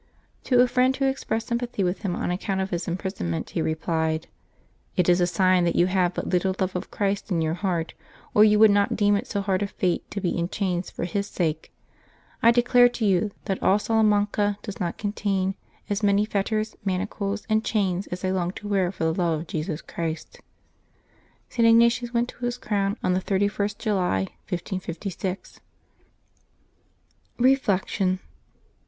[0.45, 4.25] To a friend who expressed sympathy with him on account of his imprisonment, he replied,"
[4.97, 7.93] It is a sign that you have but little love of Christ in your heart,
[8.33, 11.03] or you would not' deem it so hard a fate to be in chains for
[11.05, 11.71] His sake.
[12.41, 15.53] I declare to you that all Salamanca does not contain
[15.87, 19.47] as many fetters, manacles, and chains as I long to wear for the love of
[19.47, 20.39] Jesus Christ."
[21.47, 21.67] St.
[21.67, 25.59] Ignatius went to his crown on the 31st July, 1556.
[27.37, 28.19] Reflection.